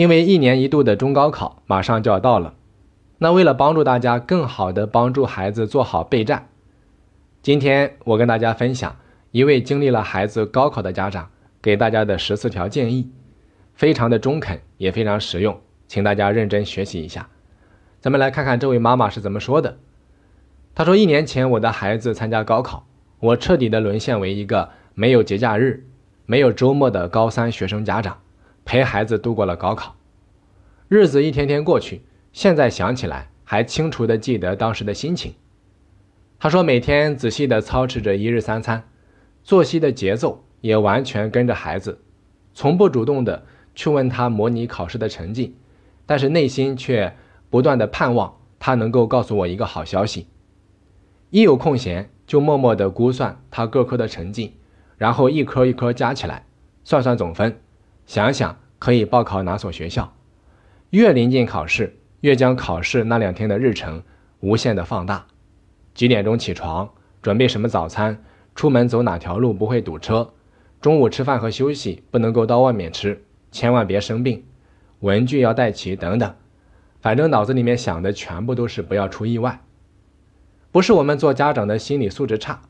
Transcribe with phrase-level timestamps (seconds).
[0.00, 2.54] 因为一年一度的中高考马上就要到了，
[3.18, 6.48] 那为了帮助大家更好的帮助孩子做好备战，
[7.42, 8.96] 今天我跟大家分享
[9.30, 11.28] 一位经历了孩子高考的家长
[11.60, 13.10] 给大家的十四条建议，
[13.74, 17.28] 非常的中肯，也非常实用，请大家认真学习一下。
[18.00, 19.76] 咱们来看看这位妈妈是怎么说的。
[20.74, 22.86] 她说：“一年前我的孩子参加高考，
[23.18, 25.84] 我彻底的沦陷为一个没有节假日、
[26.24, 28.16] 没有周末的高三学生家长。”
[28.70, 29.96] 陪孩子度过了高考，
[30.86, 32.02] 日子一天天过去，
[32.32, 35.34] 现在想起来还清楚的记得当时的心情。
[36.38, 38.84] 他说，每天仔细的操持着一日三餐，
[39.42, 42.00] 作息的节奏也完全跟着孩子，
[42.54, 43.44] 从不主动的
[43.74, 45.56] 去问他模拟考试的成绩，
[46.06, 47.16] 但是内心却
[47.50, 50.28] 不断的盼望他能够告诉我一个好消息。
[51.30, 54.54] 一有空闲，就默默的估算他各科的成绩，
[54.96, 56.46] 然后一科一科加起来，
[56.84, 57.60] 算算总分。
[58.10, 60.12] 想想可以报考哪所学校，
[60.90, 64.02] 越临近考试，越将考试那两天的日程
[64.40, 65.24] 无限的放大。
[65.94, 66.90] 几点钟起床，
[67.22, 68.20] 准备什么早餐，
[68.56, 70.28] 出门走哪条路不会堵车，
[70.80, 74.44] 中午吃饭和休息不能够到外面吃，千万别生病，
[74.98, 76.34] 文具要带齐等等。
[77.00, 79.60] 反正脑子里面想的全部都是不要出意外。
[80.72, 82.60] 不是我们做家长的心理素质差，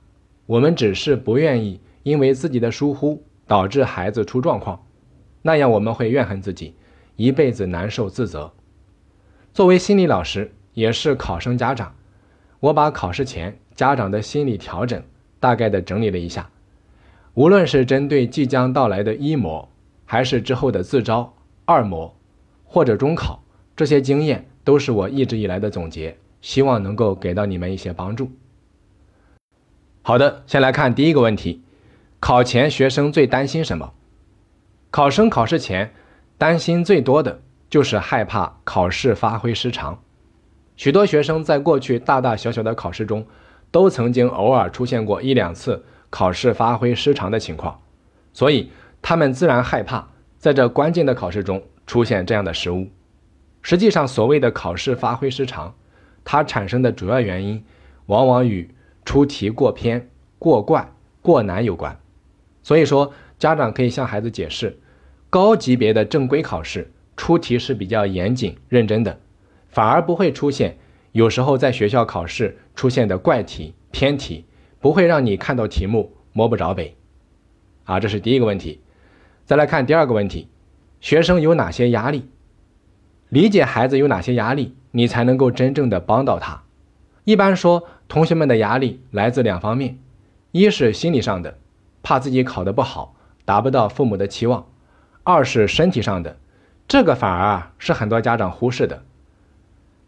[0.45, 4.85] 我们只是不愿意因为自己的疏忽导致孩子出状况。
[5.43, 6.75] 那样我们会怨恨自己，
[7.17, 8.53] 一辈子难受自责。
[9.53, 11.95] 作为心理老师，也是考生家长，
[12.61, 15.03] 我把考试前家长的心理调整
[15.39, 16.51] 大概的整理了一下。
[17.35, 19.69] 无论是针对即将到来的一模，
[20.05, 22.15] 还是之后的自招、二模
[22.65, 23.43] 或者中考，
[23.77, 28.31] 这些经验都是我一直以来的总结，希望能够给到你们一些帮助。
[30.03, 31.63] 好的，先来看第一个问题：
[32.19, 33.93] 考前学生最担心什么？
[34.91, 35.95] 考生考试前
[36.37, 39.97] 担心最多的就是害怕考试发挥失常。
[40.75, 43.25] 许多学生在过去大大小小的考试中，
[43.71, 47.81] 都曾经偶尔出现过一两次考试发挥失常的情况，
[48.33, 52.89] 所以他们自然害怕在这关键的考试中出现这样的失误。
[53.63, 55.73] 实际上，所谓的考试发挥失常，
[56.25, 57.65] 它产生的主要原因
[58.07, 60.11] 往往与出题过偏、
[60.41, 60.93] 过怪、
[61.23, 61.97] 过难有关。
[62.65, 63.13] 所以说。
[63.41, 64.79] 家长可以向孩子解释，
[65.31, 69.19] 高级别的正规考试出题是比较严谨认真的，
[69.71, 70.77] 反而不会出现
[71.13, 74.45] 有时候在学校考试出现的怪题偏题，
[74.79, 76.95] 不会让你看到题目摸不着北。
[77.85, 78.79] 啊，这是第一个问题。
[79.47, 80.47] 再来看第二个问题，
[81.01, 82.29] 学生有哪些压力？
[83.31, 86.63] 理解孩子有哪些压力，你才能够真正的帮到他。
[87.25, 89.99] 一般说，同学们的压力来自两方面，
[90.53, 91.57] 一是心理上的，
[92.03, 93.17] 怕自己考得不好。
[93.51, 94.65] 达不到父母的期望，
[95.25, 96.37] 二是身体上的，
[96.87, 99.03] 这个反而啊是很多家长忽视的。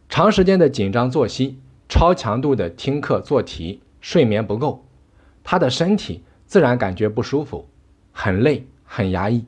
[0.09, 1.59] 长时间的紧张作息，
[1.89, 4.87] 超强度的听课做题，睡眠不够，
[5.43, 7.69] 他的身体自然感觉不舒服，
[8.13, 9.45] 很累，很压抑。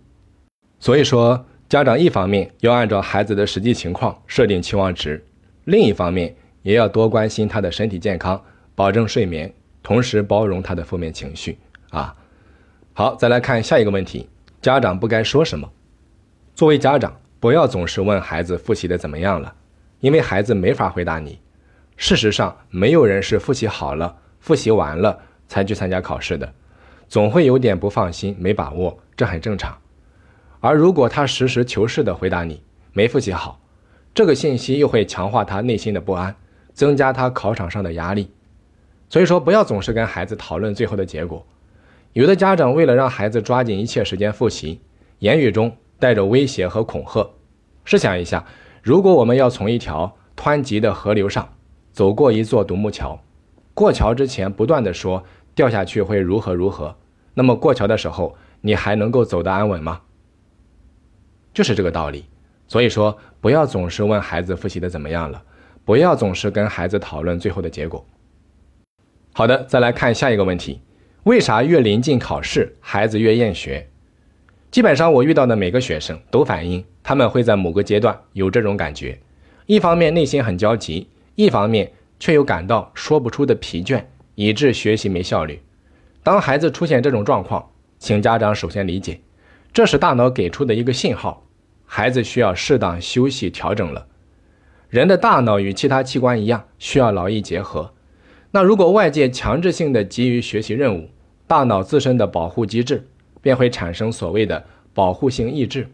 [0.81, 5.25] 所以说，家长一方面要按照孩子的实际情况设定期望值，
[5.67, 8.43] 另一方面也要多关心他的身体健康，
[8.75, 9.55] 保证睡眠，
[9.85, 11.57] 同时包容他的负面情绪
[11.91, 12.13] 啊。
[12.97, 14.29] 好，再来看下一个问题：
[14.63, 15.69] 家长不该说什么？
[16.55, 19.53] 作为家长，不要总是问孩子复习的怎么样了，
[19.99, 21.41] 因为孩子没法回答你。
[21.97, 25.19] 事实上，没有人是复习好了、复习完了
[25.49, 26.55] 才去参加考试的，
[27.09, 29.77] 总会有点不放心、没把握，这很正常。
[30.61, 32.63] 而如果他实事求是的回答你
[32.93, 33.61] 没复习好，
[34.15, 36.37] 这个信息又会强化他内心的不安，
[36.73, 38.31] 增加他考场上的压力。
[39.09, 41.45] 所以说，不要总是跟孩子讨论最后的结果。
[42.15, 44.81] 有的家长为了让孩子抓紧一切时间复习，
[45.19, 47.29] 言语中带着威胁和恐吓。
[47.85, 48.47] 试想一下，
[48.83, 51.57] 如果我们要从一条湍急的河流上
[51.91, 53.19] 走过一座独木桥，
[53.75, 55.25] 过桥之前不断的说
[55.57, 56.95] 掉下去会如何如何，
[57.35, 60.03] 那么过桥的时候你还能够走得安稳吗？
[61.53, 62.27] 就是这个道理。
[62.69, 65.43] 所以说，不要总是问孩子复习的怎么样了，
[65.85, 68.07] 不要总是跟孩子讨论最后的结果。
[69.33, 70.81] 好的，再来看下一个问题。
[71.25, 73.89] 为啥越临近考试，孩子越厌学？
[74.71, 79.19] 基本上我遇到的每个学生都反映，他们会在某个阶段有这种感觉，
[79.65, 81.91] 一方面内心很焦急，一方面
[82.21, 84.05] 却又感到说不出的疲倦，
[84.35, 85.63] 以致学习没效率。
[86.23, 89.19] 当孩子出现这种状况，请家长首先理解，
[89.73, 91.47] 这是大脑给出的一个信号，
[91.87, 94.07] 孩子需要适当休息调整了。
[94.91, 97.95] 人的大脑与其他器官一样，需要劳逸结合。
[98.51, 101.09] 那如果外界强制性的给予学习任务，
[101.47, 103.07] 大脑自身的保护机制
[103.41, 104.65] 便会产生所谓的
[104.95, 105.89] 保护性抑制，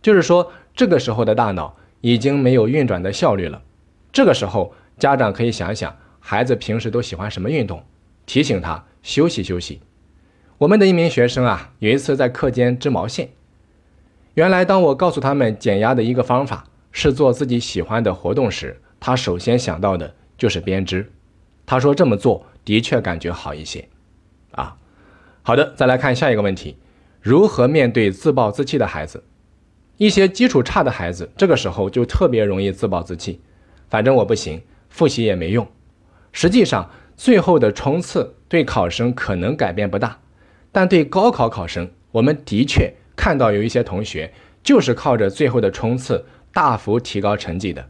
[0.00, 3.62] 就是说，这个时候的大脑已经没有运转的效率了。
[4.12, 7.84] 这个时候，家长可以想一想孩子平时都喜欢什么运动，
[8.24, 9.80] 提醒他休息休息。
[10.58, 13.28] 我们的一名学生啊，有一次在课间织毛线，
[14.34, 21.12] 原来当我告诉他们减压的一个方法是做自己喜欢的活动时，他首先想到的就是编织。
[21.66, 23.86] 他说这么做的确感觉好一些。
[24.52, 24.74] 啊，
[25.46, 26.76] 好的，再来看下一个问题：
[27.20, 29.22] 如何面对自暴自弃的孩子？
[29.96, 33.40] 一些基础差的孩子，这个时候就特别容易自暴自弃。
[33.88, 35.64] 反正我不行，复习也没用。
[36.32, 40.18] 实际上，最后的冲刺对考生可能改变不大。
[40.72, 44.32] 但对高考考生，我们的确看到有一些同学
[44.64, 47.88] 就是靠着最后的冲刺大幅提高成绩的。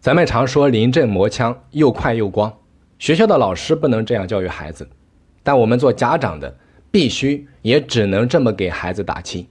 [0.00, 2.50] 咱们常说临阵磨枪，又快又光。
[2.98, 4.88] 学校的老师不能这样教育孩子，
[5.48, 6.58] 但我们做家长的
[6.90, 9.48] 必须也只能这么给孩子打气。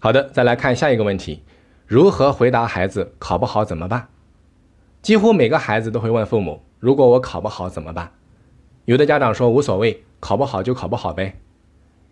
[0.00, 1.44] 好的，再来看下一个问题：
[1.86, 4.08] 如何回答孩子考不好怎么办？
[5.00, 8.10] 几乎每个孩子都会问父母：“如果我考不好怎么办？”
[8.84, 10.02] 有的家长说无所谓。
[10.18, 11.38] 考不好就考不好呗，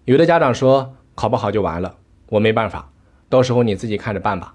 [0.04, 1.96] 有的家长说考不好就完了，
[2.28, 2.92] 我没办法，
[3.28, 4.54] 到时候你自己看着办吧。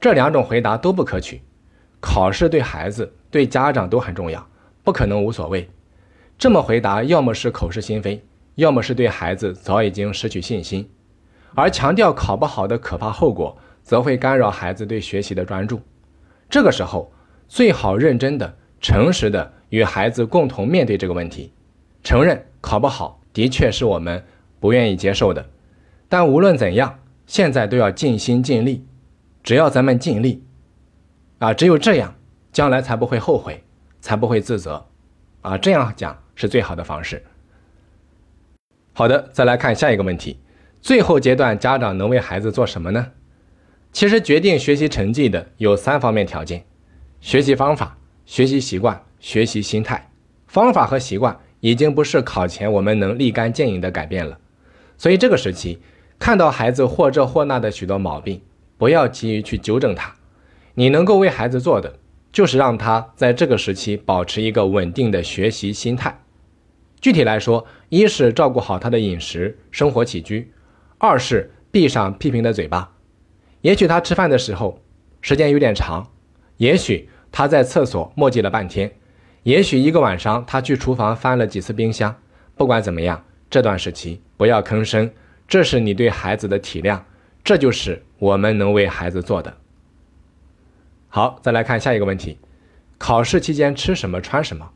[0.00, 1.42] 这两种回答都不可取。
[2.00, 4.48] 考试对孩子、对家长都很重要，
[4.84, 5.68] 不可能无所谓。
[6.38, 8.24] 这么回答，要么是口是心非，
[8.56, 10.88] 要么是对孩子早已经失去信心。
[11.54, 15.80] 而强调考不好的可怕后果，则会干扰孩子对学习的专注。
[16.48, 17.12] 这个时候，
[17.48, 21.52] 最好认真的、诚实的与孩子共同面对这个问题，
[22.02, 22.44] 承认。
[22.60, 24.24] 考不好的确是我们
[24.60, 25.44] 不愿意接受的，
[26.08, 28.86] 但无论怎样，现在都要尽心尽力。
[29.42, 30.44] 只要咱们尽力，
[31.40, 32.14] 啊，只有这样，
[32.52, 33.64] 将来才不会后悔，
[34.00, 34.86] 才不会自责，
[35.40, 37.22] 啊，这样讲是最好的方式。
[38.92, 40.38] 好的，再来看下一个问题：
[40.80, 43.12] 最后阶段家长能为孩子做什么呢？
[43.92, 46.64] 其实决定学习成绩的有三方面条件：
[47.20, 47.96] 学习方法、
[48.26, 50.10] 学习习惯、学习心态。
[50.46, 51.38] 方法和习惯。
[51.62, 54.36] 已经不是考前我们能立竿见影的改变了，
[54.98, 55.80] 所以这个时期
[56.18, 58.42] 看到孩子或这或那的许多毛病，
[58.76, 60.12] 不要急于去纠正他。
[60.74, 62.00] 你能够为孩子做的，
[62.32, 66.18] 就是让他在这个时期保持一个稳定的学习心态。
[67.00, 70.52] 具体来说，一是照顾好他的饮食生活起居，
[70.98, 72.92] 二是闭上批评的嘴巴。
[73.60, 74.80] 也许他吃饭的时候
[75.20, 76.10] 时间有点长，
[76.56, 78.90] 也许他在厕所墨迹了半天。
[79.42, 82.14] 也许一个晚上，他去厨房翻了几次冰箱。
[82.56, 85.10] 不管怎么样，这段时期不要吭声，
[85.48, 87.00] 这是你对孩子的体谅，
[87.42, 89.52] 这就是我们能为孩子做的。
[91.14, 92.38] 好，再来看下一个问题：
[92.96, 94.70] 考试期间吃什么穿什么？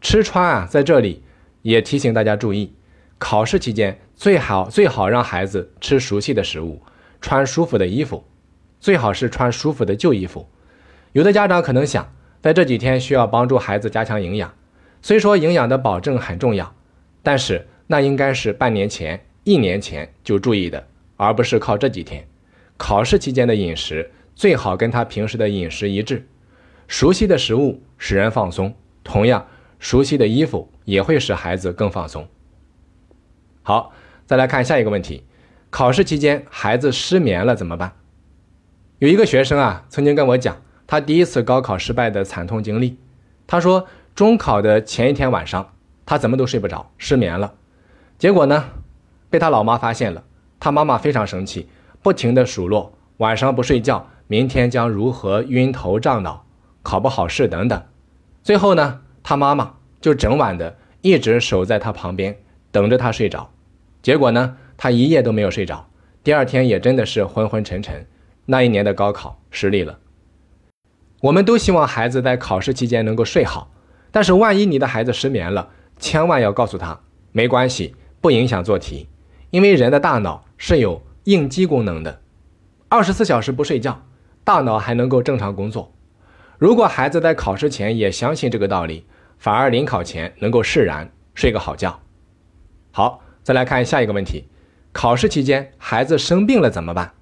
[0.00, 1.22] 吃穿啊，在这里
[1.62, 2.74] 也提醒大家注意，
[3.18, 6.82] 考试期间最好最好让孩子吃熟悉的食物，
[7.20, 8.24] 穿舒服的衣服，
[8.80, 10.48] 最好是穿舒服的旧衣服。
[11.12, 12.12] 有的家长可能想。
[12.40, 14.52] 在这几天需要帮助孩子加强营养，
[15.02, 16.74] 虽说营养的保证很重要，
[17.22, 20.84] 但是那应该是半年前、一年前就注意的，
[21.16, 22.26] 而不是靠这几天。
[22.76, 24.10] 考试期间的饮食
[24.40, 26.26] 最好跟他平时的饮食一致。
[26.88, 29.46] 熟悉的食物使人放松，同样
[29.78, 32.26] 熟悉的衣服也会使孩子更放松。
[33.62, 33.92] 好，
[34.24, 35.24] 再来看下一个问题：
[35.68, 37.92] 考试期间孩子失眠了怎么办？
[38.98, 40.56] 有一个学生啊，曾经跟我讲。
[40.86, 42.96] 他第一次高考失败的惨痛经历，
[43.46, 45.74] 他说中考的前一天晚上，
[46.06, 47.52] 他怎么都睡不着，失眠了。
[48.16, 48.70] 结果呢，
[49.28, 50.24] 被他老妈发现了，
[50.58, 51.68] 他妈妈非常生气，
[52.02, 56.46] 不停的数落晚上不睡觉，明天将如何晕头胀脑，
[56.84, 57.82] 考不好试等等。
[58.44, 62.38] 最后呢，他妈妈就整晚的一直守在他旁边，
[62.70, 63.50] 等着他睡着。
[64.00, 65.84] 结果呢，他一夜都没有睡着，
[66.22, 68.06] 第二天也真的是昏昏沉沉。
[68.46, 69.98] 那一年的高考失利了。
[71.22, 73.72] 我们都希望孩子在考试期间能够睡好，
[74.12, 77.00] 但是万一你的孩子失眠了，千万要告诉他
[77.32, 79.08] 没关系，不影响做题，
[79.50, 82.20] 因为人的大脑是有应激功能的，
[82.88, 84.00] 二十四小时不睡觉，
[84.50, 85.94] 大脑还能够正常工作。
[86.58, 89.06] 如果孩子在考试前也相信这个道理，
[89.38, 92.00] 反而临考前能够释然，睡个好觉。
[92.90, 94.48] 好，再来看下一个问题：
[94.90, 97.12] 考试期间孩子生病了怎么办？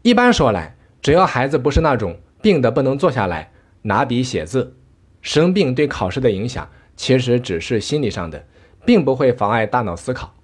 [0.00, 2.18] 一般说来，只要孩子不是那种。
[2.40, 4.74] 病得不能坐下来拿笔写字，
[5.20, 8.42] 生病对考试的影响其实只是心理上的，
[8.86, 10.34] 并不会妨碍大脑思考。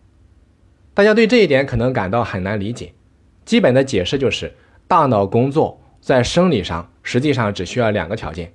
[0.93, 2.93] 大家对这一点可能感到很难理解。
[3.47, 4.55] 基本的解释就是，
[4.89, 8.51] 大脑工作在生理上实际上只需要两个条件：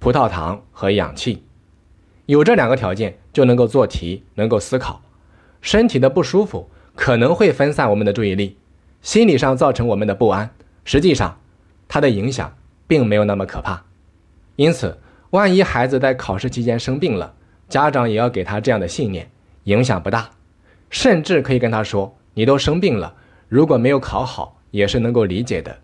[0.00, 1.44] 葡萄糖和氧气。
[2.26, 5.00] 有这两个条件就能够做题，能够思考。
[5.60, 8.58] 身体的不舒服可能会分散我们的注意力，
[9.02, 10.50] 心理上造成我们的不安，
[10.84, 11.38] 实际上
[11.86, 12.52] 它的影响
[12.88, 13.84] 并没有那么可怕。
[14.56, 14.98] 因此，
[15.30, 17.32] 万一孩子在考试期间生病了，
[17.68, 19.30] 家长也要给他这样的信念：
[19.62, 20.28] 影响不大，
[20.90, 23.14] 甚至可以跟他说：“你都生病了，
[23.48, 25.78] 如果没有考好，也是能够理解的。”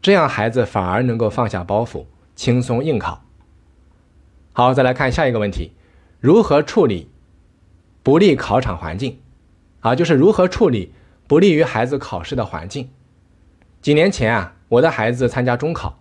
[0.00, 2.04] 这样孩子反而能够放下包袱，
[2.36, 3.22] 轻松应考。
[4.52, 5.72] 好，再来看下一个问题：
[6.20, 7.10] 如何处理
[8.02, 9.20] 不利考场环境？
[9.80, 10.92] 啊，就是如何处理
[11.26, 12.90] 不利于孩子考试的环境。
[13.80, 15.98] 几年前啊，我的孩子参加中考，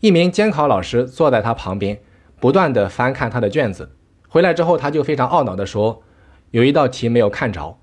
[0.00, 2.00] 一名监考老师坐在他旁边，
[2.40, 3.92] 不断的翻看他的卷子。
[4.28, 6.02] 回来之后，他就非常懊恼的说
[6.52, 7.78] ：“有一道题没有看着，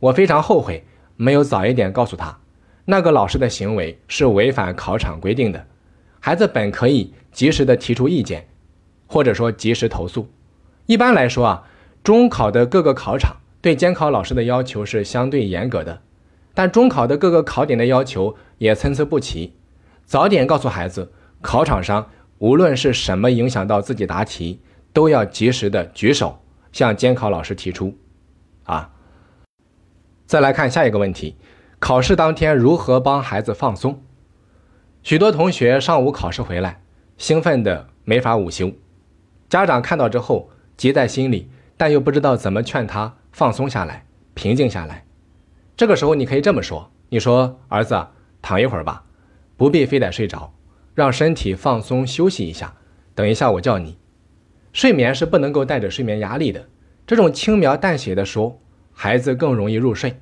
[0.00, 0.84] 我非常后悔
[1.16, 2.38] 没有早一点告诉他。”
[2.86, 5.66] 那个老师的行为是违反考场规定的，
[6.20, 8.46] 孩子本可以及时的提出意见，
[9.06, 10.28] 或者说及时投诉。
[10.86, 11.68] 一般来说啊，
[12.02, 16.02] 中考的各个考场对监考老师的要求是相对严格的，
[16.52, 19.54] 但中考的各个考点的要求也参差不齐。
[20.04, 21.10] 早点告诉孩子，
[21.40, 24.60] 考场上无论是什么影响到自己答题，
[24.92, 26.38] 都要及时的举手
[26.70, 27.96] 向监考老师提出。
[28.64, 28.90] 啊，
[30.26, 31.36] 再来看下一个问题。
[31.84, 34.02] 考试当天如何帮孩子放松？
[35.02, 36.80] 许多同学上午考试回来，
[37.18, 38.72] 兴奋的没法午休，
[39.50, 40.48] 家长看到之后
[40.78, 45.04] 急在心里，但又不知道怎么劝他放松下来，平静下来。
[45.76, 48.06] 这个时候你可以这么说：“你说儿子
[48.40, 49.04] 躺一会儿吧，
[49.58, 50.54] 不必非得睡着，
[50.94, 52.72] 让身体放松休息一下。
[53.14, 53.98] 等一下我叫你。”
[54.72, 56.66] 睡眠是不能够带着睡眠压力的，
[57.06, 58.58] 这种轻描淡写的说，
[58.90, 60.18] 孩子更容易入睡。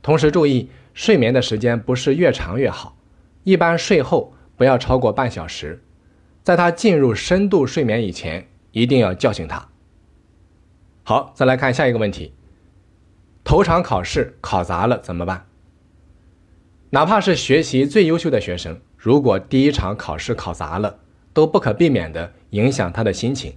[0.00, 0.70] 同时注意。
[0.94, 2.96] 睡眠的时间不是越长越好，
[3.42, 5.82] 一般睡后不要超过半小时。
[6.44, 9.68] 在他进入深度睡眠以前，一定要叫醒他。
[11.02, 12.32] 好，再来看下一个问题：
[13.42, 15.46] 头场考试考砸了怎么办？
[16.90, 21.00] 哪怕是学习最优秀的学生，如果第一场考试考砸了，
[21.32, 23.56] 都不可避免的影响他的心情，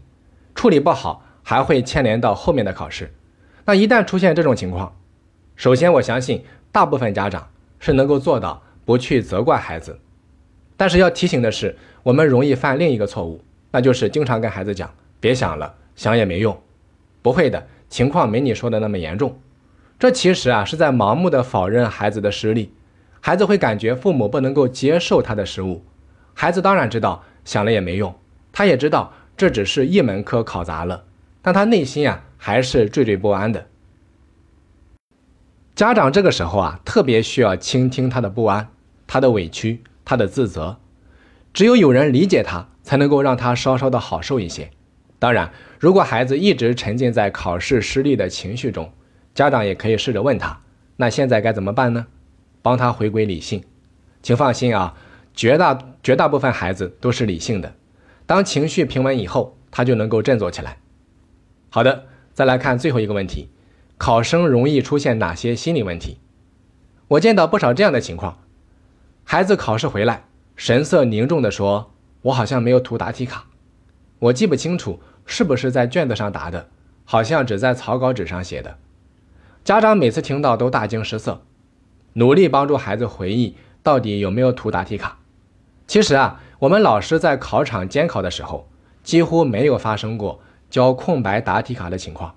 [0.55, 3.13] 处理不好还会牵连到后面的考试。
[3.65, 4.97] 那一旦出现这种情况，
[5.55, 6.43] 首先我相信。
[6.71, 7.47] 大部分家长
[7.79, 9.99] 是能够做到不去责怪孩子，
[10.75, 16.57] 但是要提醒的是，我们容易犯另一个错误，那就是经常跟孩子讲“别想了，想也没用”，
[17.21, 19.39] 不会的，情况没你说的那么严重。
[19.99, 22.71] 这其实啊是在盲目的否认孩子的实力，
[23.19, 25.83] 孩子会感觉父母不能够接受他的失误。
[26.33, 28.13] 孩子当然知道想了也没用，
[28.51, 31.03] 他也知道这只是一门科考砸了，
[31.41, 33.65] 但他内心啊还是惴惴不安的。
[35.77, 38.67] 家长这个时候啊，特别需要倾听他的不安、
[39.05, 40.79] 他的委屈、他的自责。
[41.53, 44.71] 只有有人理解他，才能够让他稍稍的好受一些。
[45.19, 48.91] 当然，如果孩子一直沉浸在考试失利的情绪中，
[49.35, 50.59] 家长也可以试着问他
[50.97, 52.07] ：“那现在该怎么办呢？”
[52.63, 53.63] 帮他回归理性。
[54.23, 54.95] 请放心啊，
[55.35, 57.71] 绝大绝大部分孩子都是理性的。
[58.25, 60.79] 当情绪平稳以后，他就能够振作起来。
[61.69, 63.47] 好的，再来看最后一个问题。
[63.97, 66.19] 考生容易出现哪些心理问题？
[67.09, 68.37] 我见到不少这样的情况：
[69.23, 70.25] 孩子考试回来，
[70.55, 73.45] 神色凝重地说：“我好像没有涂答题卡，
[74.19, 76.69] 我记不清楚是不是在卷子上答的，
[77.05, 78.77] 好像只在草稿纸上写的。”
[79.65, 81.41] 家长每次听到都大惊失色，
[82.13, 85.17] 努力帮助孩子回忆到底有没有涂答题卡。
[85.87, 88.69] 其实啊，我们老师在考场监考的时候，
[89.03, 90.39] 几乎没有发生过
[90.69, 92.35] 交空白答题卡的情况。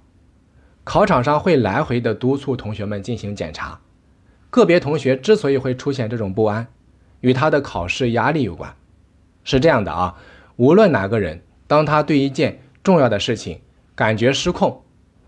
[0.83, 3.81] 考场上会来回的督促同学们进行检查，
[4.49, 6.67] 个别同学之所以会出现这种不安，
[7.21, 8.75] 与他的考试压力有关。
[9.45, 10.17] 是这样的啊，
[10.57, 13.61] 无论哪个人，当他对一件重要的事情
[13.95, 14.83] 感觉失控，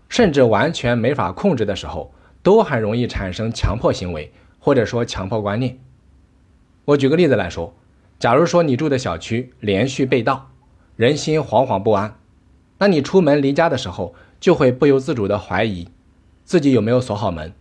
[0.09, 5.79] 甚至完全没法控制的时候，都很容易产生强迫行为，或者说强迫观念。
[6.85, 7.73] 我举个例子来说，
[8.19, 10.49] 假如说你住的小区连续被盗，
[10.95, 12.15] 人心惶惶不安，
[12.79, 14.15] 那你出门离家的时候。
[14.43, 15.87] 就会不由自主地怀疑
[16.43, 17.53] 自己有没有锁好门，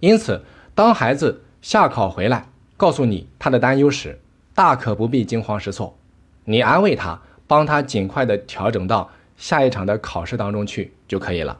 [0.00, 0.44] 因此，
[0.74, 4.20] 当孩子下考回来告诉你他的担忧时，
[4.54, 5.96] 大可不必惊慌失措，
[6.44, 11.58] 你安慰他，帮他尽快的调整到下一场的考试当中去就可以了。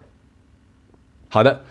[1.30, 1.62] 好的，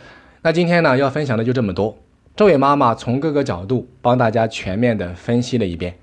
[0.42, 1.96] 那今天呢要分享的就这么多。
[2.36, 6.00] 这位妈妈从各个角度帮大家全面的分析了一遍，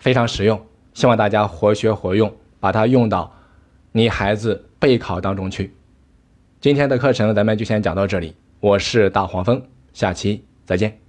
[0.00, 0.60] 非常实用，
[0.94, 3.32] 希望大家活学活用，把它用到
[3.92, 5.72] 你孩子备考当中去。
[6.64, 9.60] 今天的课程咱们就先讲到这里，我是大黄蜂，
[9.92, 11.03] 下期再见。